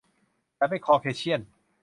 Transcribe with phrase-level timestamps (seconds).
[0.57, 1.41] ฉันเป็นคอร์เคเชี่ยน